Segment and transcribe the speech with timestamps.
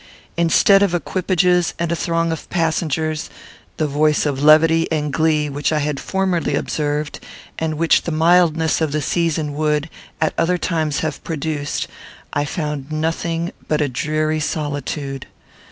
[0.35, 3.29] Instead of equipages and a throng of passengers,
[3.77, 7.19] the voice of levity and glee, which I had formerly observed,
[7.59, 11.87] and which the mildness of the season would, at other times, have produced,
[12.33, 15.27] I found nothing but a dreary solitude.